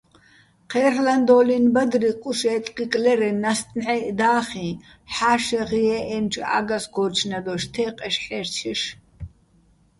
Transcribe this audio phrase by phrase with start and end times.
[0.69, 4.67] ჴერლ'ანდო́ლინო̆ ბადრი კუშე́ტკკიკლირეჼ ნასტ ნჺაიჸ და́ხიჼ
[5.13, 8.81] ჰ̦ა́შეღ ჲე́ჸენჩო̆ ა́გას გოჩნადოშ, თეყეშ-ჰე́რჩეშ.